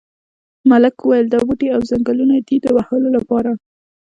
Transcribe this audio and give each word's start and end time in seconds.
ملک 0.69 0.95
وویل 1.01 1.25
دا 1.29 1.39
بوټي 1.47 1.67
او 1.75 1.81
ځنګلونه 1.89 2.35
دي 2.47 2.55
د 2.61 2.65
وهلو 2.75 3.07
لپاره. 3.17 3.51